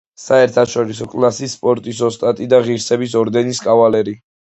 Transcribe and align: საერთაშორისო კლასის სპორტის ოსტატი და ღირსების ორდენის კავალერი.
საერთაშორისო 0.21 1.09
კლასის 1.11 1.53
სპორტის 1.59 2.01
ოსტატი 2.09 2.51
და 2.57 2.65
ღირსების 2.67 3.17
ორდენის 3.25 3.65
კავალერი. 3.71 4.23